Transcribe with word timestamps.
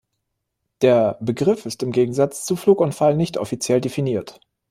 Der 0.81 1.19
Begriff 1.21 1.67
ist 1.67 1.83
im 1.83 1.91
Gegensatz 1.91 2.43
zu 2.43 2.55
"Flugunfall" 2.55 3.15
nicht 3.15 3.37
offiziell 3.37 3.79
definiert. 3.81 4.39